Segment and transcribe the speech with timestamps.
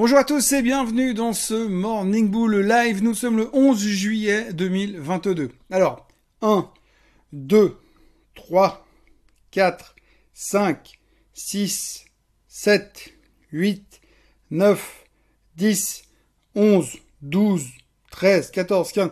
[0.00, 3.02] Bonjour à tous et bienvenue dans ce Morning Bull Live.
[3.02, 5.50] Nous sommes le 11 juillet 2022.
[5.72, 6.06] Alors,
[6.40, 6.70] 1,
[7.32, 7.76] 2,
[8.36, 8.86] 3,
[9.50, 9.96] 4,
[10.34, 11.00] 5,
[11.32, 12.04] 6,
[12.46, 13.12] 7,
[13.50, 14.00] 8,
[14.52, 15.04] 9,
[15.56, 16.02] 10,
[16.54, 17.66] 11, 12,
[18.12, 19.10] 13, 14, 15.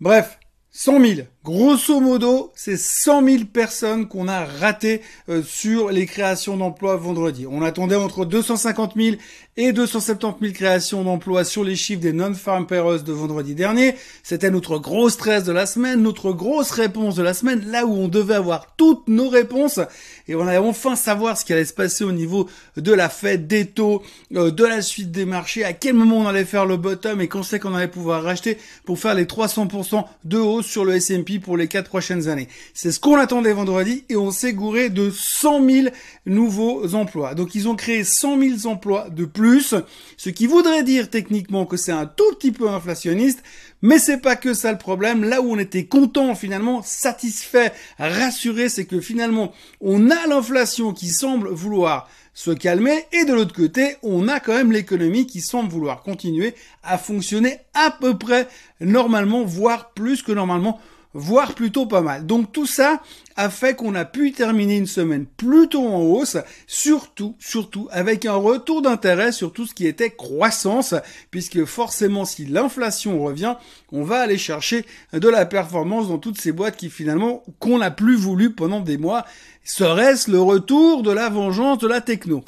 [0.00, 0.40] Bref,
[0.70, 1.28] 100 000.
[1.44, 7.48] Grosso modo, c'est 100 000 personnes qu'on a ratées euh, sur les créations d'emplois vendredi.
[7.50, 9.16] On attendait entre 250 000
[9.56, 13.96] et 270 000 créations d'emplois sur les chiffres des non-farm payrolls de vendredi dernier.
[14.22, 17.92] C'était notre gros stress de la semaine, notre grosse réponse de la semaine, là où
[17.92, 19.80] on devait avoir toutes nos réponses
[20.28, 23.48] et on allait enfin savoir ce qui allait se passer au niveau de la fête
[23.48, 24.04] des taux,
[24.36, 27.26] euh, de la suite des marchés, à quel moment on allait faire le bottom et
[27.26, 31.31] quand c'est qu'on allait pouvoir racheter pour faire les 300% de hausse sur le S&P
[31.38, 32.48] pour les quatre prochaines années.
[32.74, 35.88] C'est ce qu'on attendait vendredi et on s'est gouré de 100 000
[36.26, 37.34] nouveaux emplois.
[37.34, 39.74] Donc ils ont créé 100 000 emplois de plus,
[40.16, 43.42] ce qui voudrait dire techniquement que c'est un tout petit peu inflationniste,
[43.82, 45.24] mais c'est pas que ça le problème.
[45.24, 51.08] Là où on était content finalement, satisfait, rassuré, c'est que finalement on a l'inflation qui
[51.08, 55.70] semble vouloir se calmer et de l'autre côté, on a quand même l'économie qui semble
[55.70, 58.48] vouloir continuer à fonctionner à peu près
[58.80, 60.80] normalement, voire plus que normalement
[61.14, 62.26] voire plutôt pas mal.
[62.26, 63.02] Donc tout ça
[63.36, 68.34] a fait qu'on a pu terminer une semaine plutôt en hausse, surtout, surtout avec un
[68.34, 70.94] retour d'intérêt sur tout ce qui était croissance,
[71.30, 73.54] puisque forcément si l'inflation revient,
[73.90, 77.90] on va aller chercher de la performance dans toutes ces boîtes qui finalement, qu'on n'a
[77.90, 79.24] plus voulu pendant des mois.
[79.64, 82.44] Serait-ce le retour de la vengeance de la techno?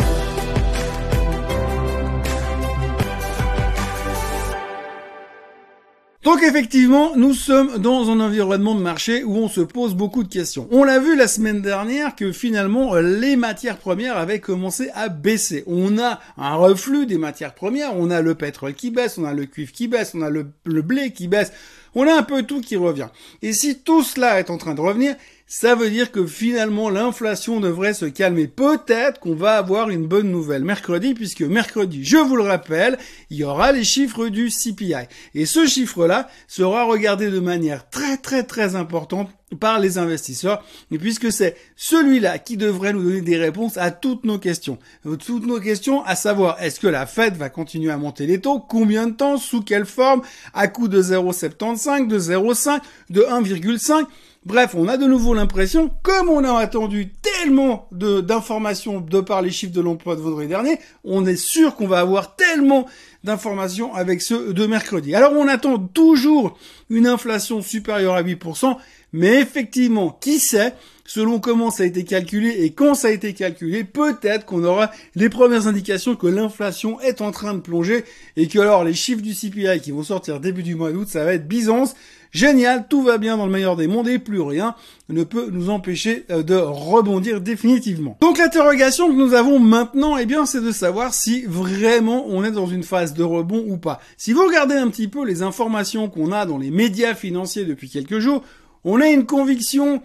[6.24, 10.32] Donc effectivement, nous sommes dans un environnement de marché où on se pose beaucoup de
[10.32, 10.66] questions.
[10.70, 15.64] On l'a vu la semaine dernière que finalement les matières premières avaient commencé à baisser.
[15.66, 19.34] On a un reflux des matières premières, on a le pétrole qui baisse, on a
[19.34, 21.52] le cuivre qui baisse, on a le, blé qui baisse,
[21.94, 23.08] on a un peu tout qui revient.
[23.42, 27.60] Et si tout cela est en train de revenir, ça veut dire que finalement l'inflation
[27.60, 28.48] devrait se calmer.
[28.48, 32.98] Peut-être qu'on va avoir une bonne nouvelle mercredi, puisque mercredi, je vous le rappelle,
[33.30, 35.06] il y aura les chiffres du CPI.
[35.34, 40.64] Et ce chiffre-là sera regardé de manière très très très importante par les investisseurs,
[41.00, 44.78] puisque c'est celui-là qui devrait nous donner des réponses à toutes nos questions.
[45.24, 48.60] Toutes nos questions, à savoir, est-ce que la Fed va continuer à monter les taux?
[48.60, 49.36] Combien de temps?
[49.36, 50.22] Sous quelle forme?
[50.52, 54.04] À coût de 0,75, de 0,5, de 1,5
[54.46, 59.50] Bref, on a de nouveau l'impression, comme on a attendu tellement d'informations de, par les
[59.50, 62.86] chiffres de l'emploi de vendredi dernier, on est sûr qu'on va avoir tellement
[63.24, 65.14] d'informations avec ceux de mercredi.
[65.14, 66.58] Alors on attend toujours
[66.90, 68.76] une inflation supérieure à 8%,
[69.14, 70.74] mais effectivement, qui sait,
[71.06, 74.90] selon comment ça a été calculé et quand ça a été calculé, peut-être qu'on aura
[75.14, 78.04] les premières indications que l'inflation est en train de plonger
[78.36, 81.24] et que alors les chiffres du CPI qui vont sortir début du mois d'août, ça
[81.24, 81.94] va être Byzance.
[82.34, 84.74] Génial, tout va bien dans le meilleur des mondes et plus rien
[85.08, 88.18] ne peut nous empêcher euh, de rebondir définitivement.
[88.20, 92.50] Donc l'interrogation que nous avons maintenant, eh bien, c'est de savoir si vraiment on est
[92.50, 94.00] dans une phase de rebond ou pas.
[94.16, 97.88] Si vous regardez un petit peu les informations qu'on a dans les médias financiers depuis
[97.88, 98.42] quelques jours,
[98.82, 100.02] on a une conviction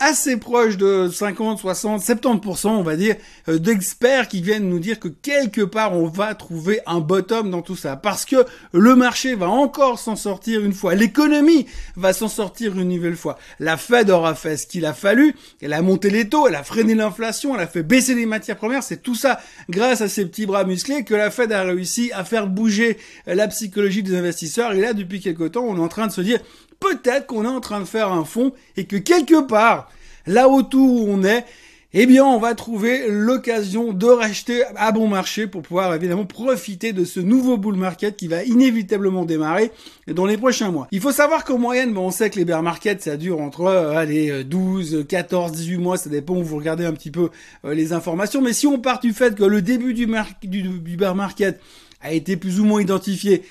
[0.00, 3.16] assez proche de 50, 60, 70%, on va dire,
[3.48, 7.62] euh, d'experts qui viennent nous dire que quelque part on va trouver un bottom dans
[7.62, 7.96] tout ça.
[7.96, 10.94] Parce que le marché va encore s'en sortir une fois.
[10.94, 11.66] L'économie
[11.96, 13.38] va s'en sortir une nouvelle fois.
[13.60, 15.36] La Fed aura fait ce qu'il a fallu.
[15.60, 18.56] Elle a monté les taux, elle a freiné l'inflation, elle a fait baisser les matières
[18.56, 18.82] premières.
[18.82, 19.38] C'est tout ça
[19.68, 22.96] grâce à ses petits bras musclés que la Fed a réussi à faire bouger
[23.26, 24.72] la psychologie des investisseurs.
[24.72, 26.40] Et là, depuis quelque temps, on est en train de se dire
[26.80, 29.90] peut-être qu'on est en train de faire un fond et que quelque part,
[30.26, 31.44] là autour où on est,
[31.92, 36.92] eh bien, on va trouver l'occasion de racheter à bon marché pour pouvoir évidemment profiter
[36.92, 39.72] de ce nouveau bull market qui va inévitablement démarrer
[40.06, 40.86] dans les prochains mois.
[40.92, 43.96] Il faut savoir qu'en moyenne, on sait que les bear markets, ça dure entre euh,
[43.96, 47.30] allez, 12, 14, 18 mois, ça dépend où vous regardez un petit peu
[47.64, 48.40] euh, les informations.
[48.40, 50.06] Mais si on part du fait que le début du,
[50.44, 51.60] du, du bear market
[52.02, 53.42] a été plus ou moins identifié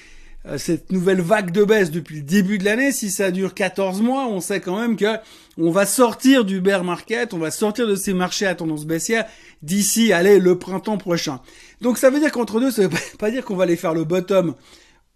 [0.58, 4.28] cette nouvelle vague de baisse depuis le début de l'année, si ça dure 14 mois,
[4.28, 5.18] on sait quand même que
[5.58, 9.26] on va sortir du bear market, on va sortir de ces marchés à tendance baissière
[9.62, 11.42] d'ici, allez, le printemps prochain.
[11.82, 12.90] Donc ça veut dire qu'entre deux, ça veut
[13.20, 14.56] pas dire qu'on va aller faire le bottom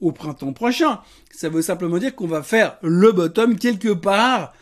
[0.01, 0.99] au printemps prochain.
[1.33, 4.53] Ça veut simplement dire qu'on va faire le bottom quelque part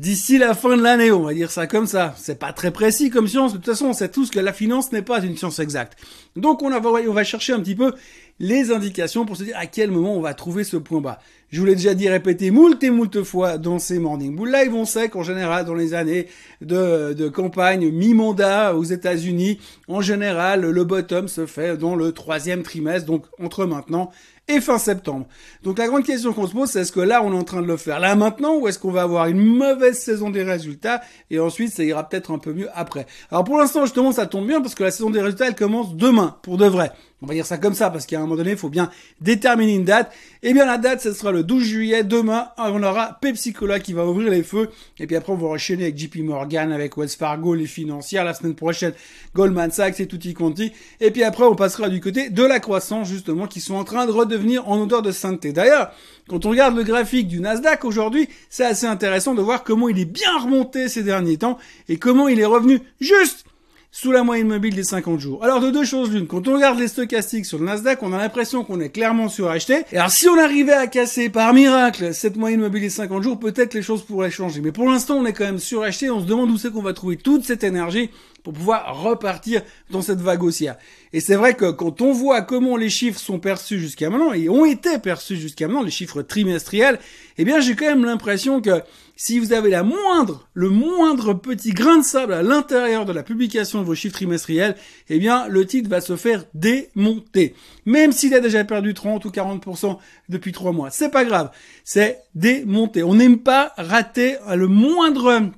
[0.00, 2.14] d'ici la fin de l'année, on va dire ça comme ça.
[2.16, 4.92] C'est pas très précis comme science, de toute façon, on sait tous que la finance
[4.92, 5.98] n'est pas une science exacte.
[6.36, 7.92] Donc on, va, on va chercher un petit peu
[8.38, 11.18] les indications pour se dire à quel moment on va trouver ce point bas.
[11.50, 14.74] Je vous l'ai déjà dit, répété moult et moult fois dans ces Morning Bull Live.
[14.74, 16.28] On sait qu'en général, dans les années
[16.62, 22.62] de, de campagne mi-mandat aux États-Unis, en général, le bottom se fait dans le troisième
[22.62, 24.10] trimestre, donc entre maintenant
[24.50, 25.26] et fin septembre.
[25.62, 27.62] Donc la grande question qu'on se pose, c'est est-ce que là on est en train
[27.62, 31.00] de le faire là maintenant ou est-ce qu'on va avoir une mauvaise saison des résultats
[31.30, 33.06] et ensuite ça ira peut-être un peu mieux après.
[33.30, 35.94] Alors pour l'instant justement ça tombe bien parce que la saison des résultats elle commence
[35.94, 36.90] demain pour de vrai.
[37.22, 39.74] On va dire ça comme ça parce qu'à un moment donné il faut bien déterminer
[39.74, 40.10] une date.
[40.42, 42.02] Et eh bien la date ce sera le 12 juillet.
[42.02, 45.48] Demain on aura Pepsi Cola qui va ouvrir les feux et puis après on va
[45.48, 48.94] enchaîner avec JP Morgan, avec Wells Fargo, les financières la semaine prochaine,
[49.34, 50.72] Goldman Sachs et tutti quanti.
[51.00, 54.06] Et puis après on passera du côté de la croissance justement qui sont en train
[54.06, 55.52] de redevenir en odeur de sainteté.
[55.52, 55.90] D'ailleurs,
[56.28, 59.98] quand on regarde le graphique du Nasdaq aujourd'hui, c'est assez intéressant de voir comment il
[59.98, 61.58] est bien remonté ces derniers temps
[61.88, 63.44] et comment il est revenu juste
[63.92, 65.42] sous la moyenne mobile des 50 jours.
[65.42, 68.18] Alors de deux choses l'une, quand on regarde les stochastiques sur le Nasdaq, on a
[68.18, 69.82] l'impression qu'on est clairement suracheté.
[69.92, 73.38] Et alors si on arrivait à casser par miracle cette moyenne mobile des 50 jours,
[73.38, 74.60] peut-être les choses pourraient changer.
[74.60, 76.92] Mais pour l'instant, on est quand même suracheté, on se demande où c'est qu'on va
[76.92, 78.10] trouver toute cette énergie
[78.42, 80.76] pour pouvoir repartir dans cette vague haussière.
[81.12, 84.48] Et c'est vrai que quand on voit comment les chiffres sont perçus jusqu'à maintenant, et
[84.48, 86.98] ont été perçus jusqu'à maintenant, les chiffres trimestriels,
[87.38, 88.82] eh bien j'ai quand même l'impression que
[89.16, 93.22] si vous avez la moindre, le moindre petit grain de sable à l'intérieur de la
[93.22, 94.76] publication de vos chiffres trimestriels,
[95.10, 97.54] eh bien le titre va se faire démonter.
[97.84, 99.98] Même s'il a déjà perdu 30 ou 40%
[100.30, 100.90] depuis trois mois.
[100.90, 101.50] C'est pas grave.
[101.84, 103.02] C'est démonté.
[103.02, 105.50] On n'aime pas rater le moindre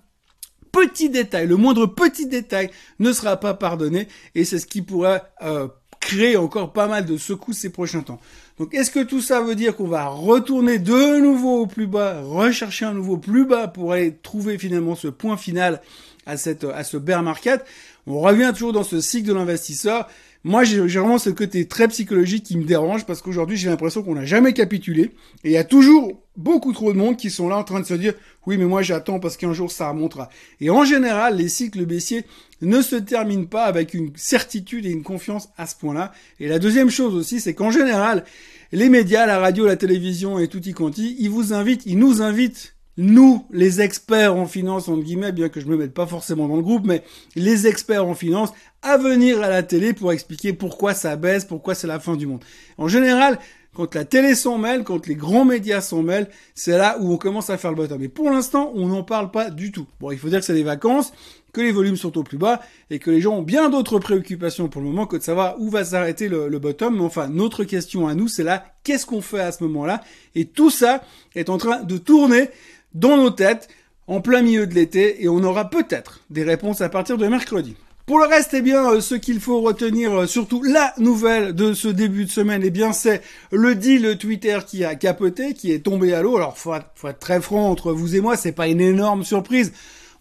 [0.72, 5.22] petit détail, le moindre petit détail ne sera pas pardonné et c'est ce qui pourra
[5.42, 5.68] euh,
[6.00, 8.20] créer encore pas mal de secousses ces prochains temps.
[8.58, 12.22] Donc est-ce que tout ça veut dire qu'on va retourner de nouveau au plus bas,
[12.22, 15.80] rechercher un nouveau plus bas pour aller trouver finalement ce point final
[16.26, 17.64] à cette à ce bear market?
[18.06, 20.08] On revient toujours dans ce cycle de l'investisseur.
[20.44, 24.16] Moi, j'ai vraiment ce côté très psychologique qui me dérange parce qu'aujourd'hui, j'ai l'impression qu'on
[24.16, 25.12] n'a jamais capitulé
[25.44, 27.86] et il y a toujours beaucoup trop de monde qui sont là en train de
[27.86, 28.14] se dire
[28.46, 30.30] oui, mais moi j'attends parce qu'un jour ça remontera.
[30.60, 32.24] Et en général, les cycles baissiers
[32.60, 36.12] ne se terminent pas avec une certitude et une confiance à ce point-là.
[36.40, 38.24] Et la deuxième chose aussi, c'est qu'en général,
[38.72, 42.20] les médias, la radio, la télévision et tout y quanti, ils vous invitent, ils nous
[42.20, 46.48] invitent nous, les experts en finance, entre guillemets, bien que je me mette pas forcément
[46.48, 47.02] dans le groupe, mais
[47.36, 48.50] les experts en finance,
[48.82, 52.26] à venir à la télé pour expliquer pourquoi ça baisse, pourquoi c'est la fin du
[52.26, 52.44] monde.
[52.76, 53.38] En général,
[53.74, 57.16] quand la télé s'en mêle, quand les grands médias s'en mêlent, c'est là où on
[57.16, 57.98] commence à faire le bottom.
[58.00, 59.86] Mais pour l'instant, on n'en parle pas du tout.
[59.98, 61.14] Bon, il faut dire que c'est des vacances,
[61.54, 62.60] que les volumes sont au plus bas
[62.90, 65.70] et que les gens ont bien d'autres préoccupations pour le moment que de savoir où
[65.70, 66.96] va s'arrêter le, le, bottom.
[66.96, 70.02] Mais enfin, notre question à nous, c'est là, qu'est-ce qu'on fait à ce moment-là?
[70.34, 71.02] Et tout ça
[71.34, 72.50] est en train de tourner
[72.94, 73.68] dans nos têtes
[74.06, 77.76] en plein milieu de l'été et on aura peut-être des réponses à partir de mercredi.
[78.06, 81.72] Pour le reste, eh bien, euh, ce qu'il faut retenir, euh, surtout la nouvelle de
[81.72, 83.22] ce début de semaine, eh bien, c'est
[83.52, 86.36] le deal Twitter qui a capoté, qui est tombé à l'eau.
[86.36, 89.72] Alors, faut, faut être très franc entre vous et moi, c'est pas une énorme surprise.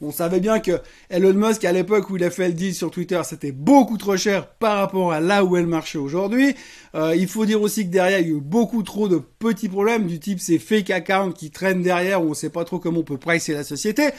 [0.04, 2.90] On savait bien que Elon Musk, à l'époque où il a fait le deal sur
[2.90, 6.56] Twitter, c'était beaucoup trop cher par rapport à là où elle marchait aujourd'hui.
[6.96, 9.70] Euh, il faut dire aussi que derrière, il y a eu beaucoup trop de petits
[9.70, 13.02] problèmes du type ces fake accounts qui traînent derrière où on sait pas trop comment
[13.02, 14.10] on peut pricer la société.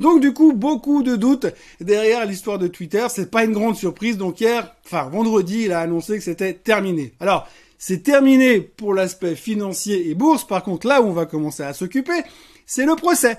[0.00, 1.46] Donc du coup, beaucoup de doutes
[1.80, 3.06] derrière l'histoire de Twitter.
[3.10, 4.16] C'est pas une grande surprise.
[4.16, 7.12] Donc hier, enfin vendredi, il a annoncé que c'était terminé.
[7.20, 7.46] Alors,
[7.78, 10.46] c'est terminé pour l'aspect financier et bourse.
[10.46, 12.22] Par contre, là où on va commencer à s'occuper,
[12.64, 13.36] c'est le procès.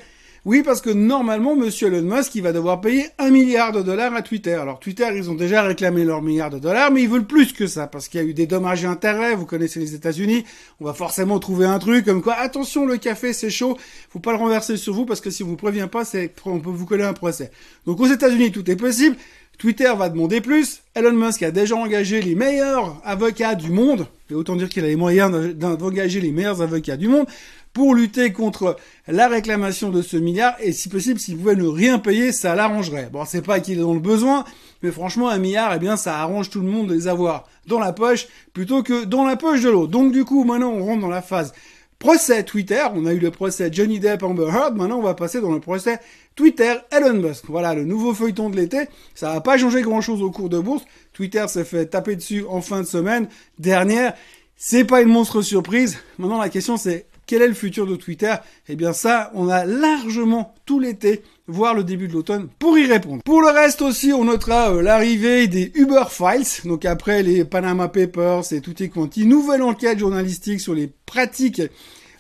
[0.48, 4.16] Oui, parce que normalement, monsieur Elon Musk, il va devoir payer un milliard de dollars
[4.16, 4.54] à Twitter.
[4.54, 7.68] Alors Twitter, ils ont déjà réclamé leur milliard de dollars, mais ils veulent plus que
[7.68, 10.46] ça, parce qu'il y a eu des dommages et intérêts, vous connaissez les États-Unis,
[10.80, 13.78] on va forcément trouver un truc comme quoi, attention, le café c'est chaud,
[14.10, 16.04] faut pas le renverser sur vous, parce que si on vous prévient pas,
[16.46, 17.52] on peut vous coller un procès.
[17.86, 19.18] Donc aux États-Unis, tout est possible.
[19.58, 20.82] Twitter va demander plus.
[20.94, 24.06] Elon Musk a déjà engagé les meilleurs avocats du monde.
[24.30, 27.26] Et autant dire qu'il a les moyens d'engager les meilleurs avocats du monde
[27.74, 28.76] pour lutter contre
[29.08, 33.10] la réclamation de ce milliard et si possible s'il pouvait ne rien payer ça l'arrangerait.
[33.12, 34.46] Bon c'est pas qu'il est dans le besoin
[34.82, 37.80] mais franchement un milliard eh bien ça arrange tout le monde de les avoir dans
[37.80, 39.92] la poche plutôt que dans la poche de l'autre.
[39.92, 41.54] Donc du coup maintenant on rentre dans la phase
[42.00, 45.42] procès Twitter, on a eu le procès Johnny Depp Amber Heard, maintenant on va passer
[45.42, 46.00] dans le procès
[46.36, 47.46] Twitter Elon Musk.
[47.48, 50.60] Voilà le nouveau feuilleton de l'été, ça va pas changer grand chose au cours de
[50.60, 50.84] bourse.
[51.14, 53.28] Twitter s'est fait taper dessus en fin de semaine
[53.58, 54.14] dernière.
[54.56, 55.98] C'est pas une monstre surprise.
[56.18, 58.34] Maintenant la question c'est quel est le futur de Twitter?
[58.70, 62.86] Eh bien ça, on a largement tout l'été, voire le début de l'automne, pour y
[62.86, 63.22] répondre.
[63.24, 67.88] Pour le reste aussi, on notera euh, l'arrivée des Uber Files, donc après les Panama
[67.88, 71.62] Papers et tout est quanti, nouvelle enquête journalistique sur les pratiques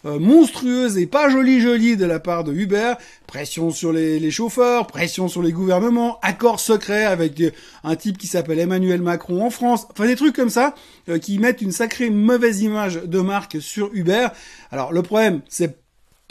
[0.05, 2.93] euh, monstrueuse et pas jolie jolie de la part de Uber,
[3.25, 7.41] pression sur les, chauffeurs, pression sur les gouvernements, accord secret avec
[7.83, 10.75] un type qui s'appelle Emmanuel Macron en France, enfin des trucs comme ça
[11.09, 14.27] euh, qui mettent une sacrée mauvaise image de marque sur Uber.
[14.71, 15.77] Alors le problème, c'est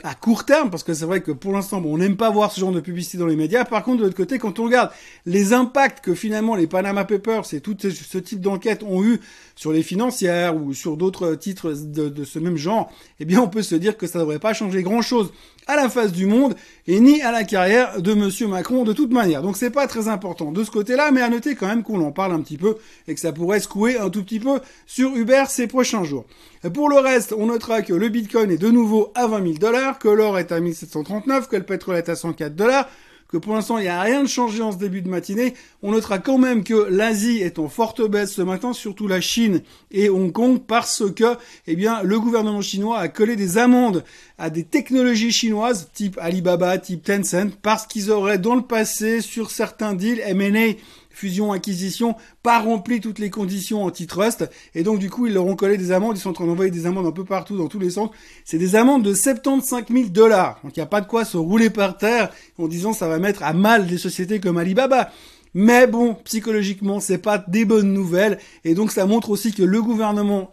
[0.05, 2.53] à court terme, parce que c'est vrai que pour l'instant, bon, on n'aime pas voir
[2.53, 3.65] ce genre de publicité dans les médias.
[3.65, 4.91] Par contre, de l'autre côté, quand on regarde
[5.25, 9.21] les impacts que finalement les Panama Papers et tout ce type d'enquête ont eu
[9.55, 13.49] sur les financières ou sur d'autres titres de, de, ce même genre, eh bien, on
[13.49, 15.33] peut se dire que ça ne devrait pas changer grand-chose
[15.67, 16.55] à la face du monde
[16.87, 19.43] et ni à la carrière de Monsieur Macron de toute manière.
[19.43, 22.13] Donc c'est pas très important de ce côté-là, mais à noter quand même qu'on en
[22.13, 22.77] parle un petit peu
[23.09, 26.27] et que ça pourrait secouer un tout petit peu sur Uber ces prochains jours.
[26.73, 29.99] Pour le reste, on notera que le Bitcoin est de nouveau à 20 000 dollars,
[29.99, 32.89] que l'or est à 1739, que le pétrole est à 104 dollars,
[33.29, 35.55] que pour l'instant il n'y a rien de changé en ce début de matinée.
[35.83, 39.61] On notera quand même que l'Asie est en forte baisse ce matin, surtout la Chine
[39.91, 44.03] et Hong Kong, parce que eh bien le gouvernement chinois a collé des amendes
[44.39, 49.51] à des technologies chinoises type Alibaba, type Tencent, parce qu'ils auraient dans le passé sur
[49.51, 50.75] certains deals M&A
[51.17, 55.79] fusion-acquisition, pas rempli toutes les conditions antitrust, et donc du coup ils leur ont collé
[55.79, 57.91] des amendes, ils sont en train d'envoyer des amendes un peu partout dans tous les
[57.91, 58.15] centres.
[58.45, 61.39] C'est des amendes de 75 000 dollars, donc il n'y a pas de quoi se
[61.39, 65.11] rouler par terre en disant ça va mettre à mal des sociétés comme Alibaba.
[65.55, 69.81] Mais bon, psychologiquement, c'est pas des bonnes nouvelles, et donc ça montre aussi que le
[69.81, 70.53] gouvernement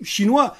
[0.00, 0.56] chinois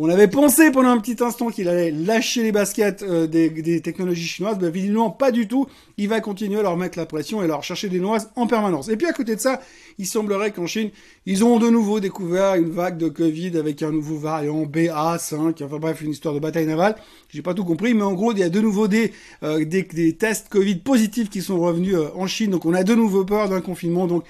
[0.00, 4.28] on avait pensé pendant un petit instant qu'il allait lâcher les baskets euh, des, technologies
[4.28, 5.66] chinoises, mais évidemment pas du tout.
[5.96, 8.88] Il va continuer à leur mettre la pression et leur chercher des noises en permanence.
[8.88, 9.60] Et puis à côté de ça,
[9.98, 10.90] il semblerait qu'en Chine,
[11.26, 15.78] ils ont de nouveau découvert une vague de Covid avec un nouveau variant BA5, enfin
[15.78, 16.94] bref, une histoire de bataille navale.
[17.30, 19.12] J'ai pas tout compris, mais en gros, il y a de nouveau des,
[19.42, 19.64] euh,
[20.16, 23.48] tests Covid positifs qui sont revenus euh, en Chine, donc on a de nouveau peur
[23.48, 24.06] d'un confinement.
[24.06, 24.22] Donc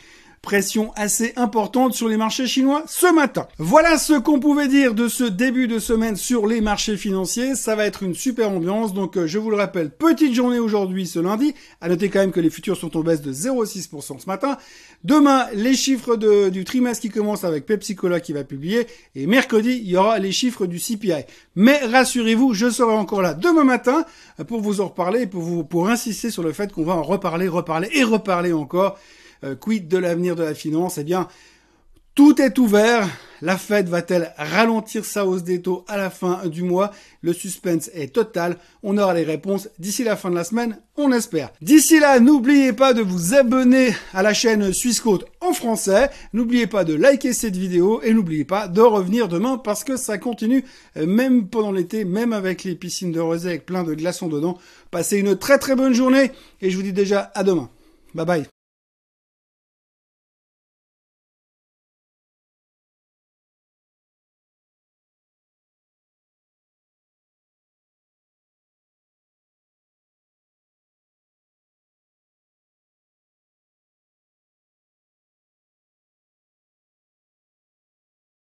[0.42, 3.46] pression assez importante sur les marchés chinois ce matin.
[3.58, 7.54] Voilà ce qu'on pouvait dire de ce début de semaine sur les marchés financiers.
[7.54, 8.94] Ça va être une super ambiance.
[8.94, 11.54] Donc, euh, je vous le rappelle, petite journée aujourd'hui, ce lundi.
[11.80, 14.56] À noter quand même que les futurs sont en baisse de 0,6% ce matin.
[15.04, 18.86] Demain, les chiffres du trimestre qui commence avec Pepsi Cola qui va publier.
[19.14, 21.24] Et mercredi, il y aura les chiffres du CPI.
[21.54, 24.04] Mais rassurez-vous, je serai encore là demain matin
[24.46, 27.02] pour vous en reparler et pour vous, pour insister sur le fait qu'on va en
[27.02, 28.98] reparler, reparler et reparler encore
[29.44, 30.98] euh, quid de l'avenir de la finance?
[30.98, 31.28] Eh bien,
[32.18, 33.08] tout est ouvert.
[33.42, 36.90] La Fed va-t-elle ralentir sa hausse des taux à la fin du mois?
[37.22, 38.56] Le suspense est total.
[38.82, 41.52] On aura les réponses d'ici la fin de la semaine, on espère.
[41.62, 46.10] D'ici là, n'oubliez pas de vous abonner à la chaîne Suisse Côte en français.
[46.32, 50.18] N'oubliez pas de liker cette vidéo et n'oubliez pas de revenir demain parce que ça
[50.18, 50.64] continue
[50.96, 54.58] euh, même pendant l'été, même avec les piscines de rosée avec plein de glaçons dedans.
[54.90, 57.70] Passez une très très bonne journée et je vous dis déjà à demain.
[58.12, 58.57] Bye bye.